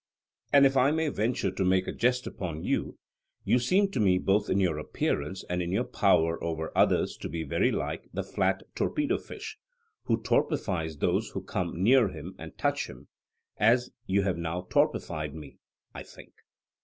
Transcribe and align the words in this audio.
And 0.51 0.65
if 0.65 0.75
I 0.75 0.89
may 0.89 1.09
venture 1.09 1.51
to 1.51 1.63
make 1.63 1.87
a 1.87 1.91
jest 1.91 2.25
upon 2.25 2.63
you, 2.63 2.97
you 3.43 3.59
seem 3.59 3.91
to 3.91 3.99
me 3.99 4.17
both 4.17 4.49
in 4.49 4.59
your 4.59 4.79
appearance 4.79 5.43
and 5.47 5.61
in 5.61 5.71
your 5.71 5.83
power 5.83 6.43
over 6.43 6.75
others 6.75 7.15
to 7.17 7.29
be 7.29 7.43
very 7.43 7.71
like 7.71 8.09
the 8.11 8.23
flat 8.23 8.63
torpedo 8.73 9.19
fish, 9.19 9.59
who 10.05 10.19
torpifies 10.19 10.97
those 10.97 11.29
who 11.29 11.43
come 11.43 11.83
near 11.83 12.07
him 12.09 12.33
and 12.39 12.57
touch 12.57 12.87
him, 12.87 13.09
as 13.57 13.91
you 14.07 14.23
have 14.23 14.37
now 14.37 14.61
torpified 14.71 15.35
me, 15.35 15.57
I 15.93 16.01
think. 16.01 16.33